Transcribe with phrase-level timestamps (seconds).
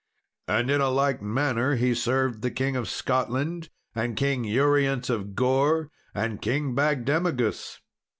[0.47, 5.91] And in like manner he served the King of Scotland, and King Urience of Gore,
[6.15, 7.81] and King Bagdemagus.